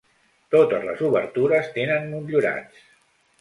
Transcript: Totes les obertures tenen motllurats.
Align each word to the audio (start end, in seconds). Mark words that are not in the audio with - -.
Totes 0.53 0.87
les 0.87 1.03
obertures 1.09 1.69
tenen 1.77 2.09
motllurats. 2.15 2.83